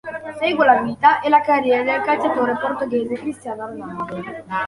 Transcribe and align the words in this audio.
Segue 0.39 0.65
la 0.65 0.81
vita 0.81 1.19
e 1.19 1.29
la 1.29 1.41
carriera 1.41 1.83
del 1.83 2.01
calciatore 2.01 2.57
portoghese 2.57 3.13
Cristiano 3.19 3.67
Ronaldo. 3.67 4.15